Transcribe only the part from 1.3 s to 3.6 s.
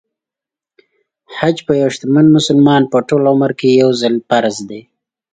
حج په یو شتمن مسلمان په ټول عمر